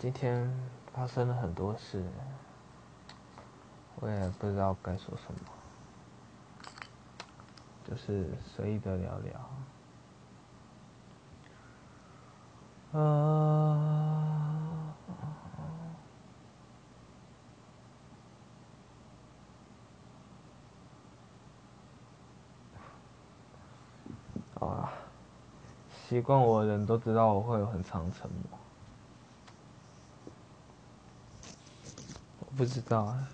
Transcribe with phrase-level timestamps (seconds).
[0.00, 0.50] 今天
[0.94, 2.02] 发生了很多事，
[3.96, 5.40] 我也不知道该说什么，
[7.84, 9.38] 就是随意的聊聊。
[12.98, 14.96] 啊，
[24.60, 24.92] 啊，
[26.08, 28.59] 习惯我的人都知道我会有很长沉默。
[32.56, 33.28] 不知道啊，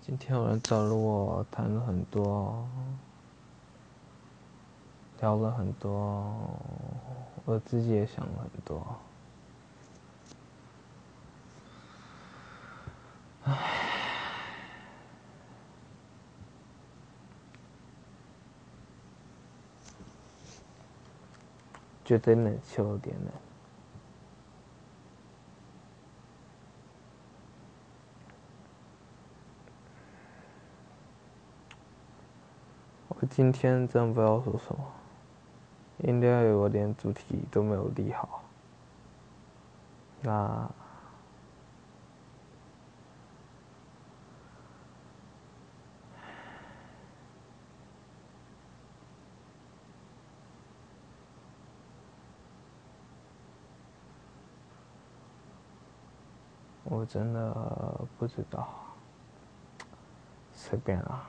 [0.00, 2.66] 今天有人找了我谈了很多，
[5.20, 6.34] 聊了很多，
[7.44, 8.98] 我自己也想了很多，
[13.44, 13.54] 唉，
[22.04, 23.45] 觉得冷，有点冷。
[33.28, 34.84] 今天真不知道说什么，
[35.98, 38.42] 应该我连主题都没有立好。
[40.22, 40.68] 那
[56.84, 58.68] 我真的不知道，
[60.54, 61.26] 随便啦。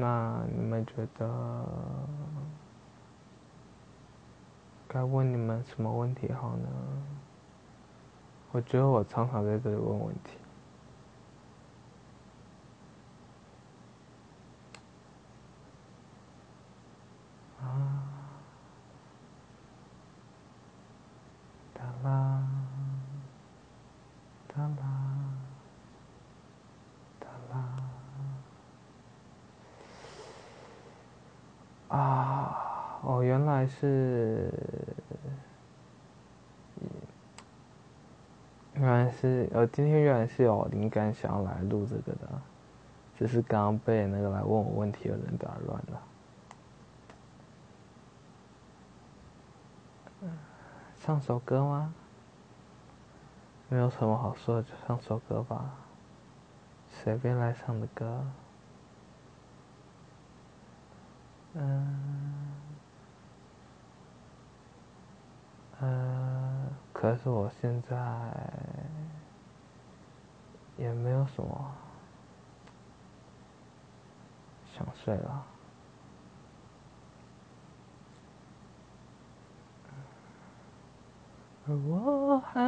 [0.00, 1.64] 那你们觉得
[4.88, 6.68] 该问你们什么问题好呢？
[8.52, 10.38] 我觉得我常常在这里问问题。
[31.94, 34.52] 啊，哦，原来是，
[38.74, 42.28] 原来是，呃，今天原来是有灵感想要来录这个的，
[43.16, 46.02] 只是刚刚被那个来问我问题的人打乱了。
[51.00, 51.94] 唱首歌吗？
[53.68, 55.70] 没有什么好说的，就唱首歌吧，
[56.88, 58.24] 随便来唱的歌。
[61.56, 62.52] 嗯，
[65.80, 67.96] 呃，可是我现在
[70.76, 71.70] 也没有什么
[74.76, 75.46] 想睡了。
[81.66, 82.60] 而我还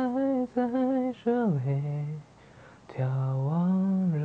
[0.54, 2.18] 在这里
[2.88, 3.04] 眺
[3.44, 4.18] 望着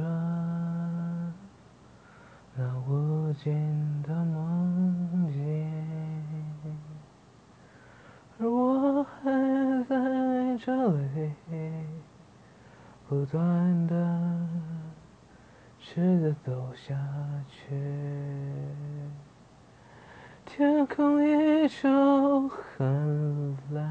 [2.55, 5.41] 那无无尽的梦境，
[8.37, 9.31] 而我还
[9.85, 9.95] 在。
[10.57, 11.33] 这里
[13.07, 13.95] 不断的
[15.79, 16.93] 试着走下
[17.47, 17.73] 去，
[20.45, 23.81] 天空依旧很蓝，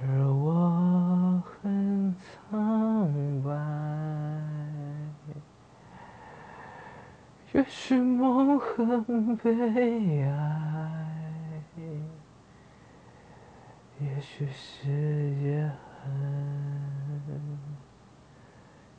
[0.00, 0.57] 而我
[7.68, 11.62] 也许梦很悲哀。
[14.00, 14.86] 也许世
[15.38, 15.70] 界
[16.02, 16.10] 很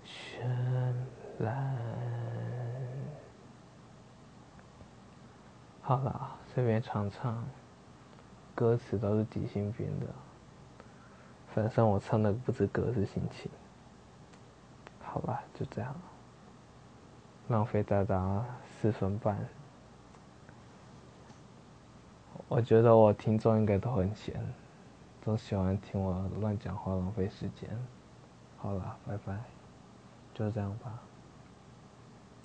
[0.05, 0.43] 绚
[1.39, 1.75] 烂。
[5.81, 7.43] 好了，随便唱唱，
[8.53, 10.05] 歌词都是即兴编的，
[11.55, 13.49] 反正我唱的不止歌是心情。
[15.01, 15.95] 好吧，就这样，
[17.49, 19.37] 浪费大家四分半。
[22.47, 24.41] 我觉得我听众应该都很闲。
[25.21, 27.69] 都喜欢听我乱讲话，浪费时间。
[28.57, 29.37] 好了，拜拜，
[30.33, 30.97] 就这样吧。